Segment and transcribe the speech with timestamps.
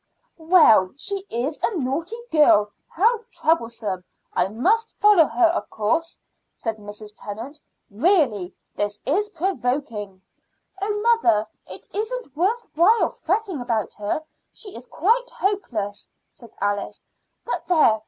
[0.39, 2.71] "Well, she is a naughty girl.
[2.87, 4.03] How troublesome!
[4.33, 6.19] I must follow her, of course,"
[6.55, 7.13] said Mrs.
[7.15, 7.59] Tennant.
[7.91, 10.23] "Really this is provoking."
[10.81, 14.23] "Oh, mother, it isn't worth while fretting about her.
[14.51, 17.03] She is quite hopeless," said Alice.
[17.45, 17.99] "But there!